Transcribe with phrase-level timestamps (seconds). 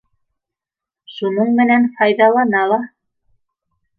[1.15, 2.79] Шуның менән файҙалана ла.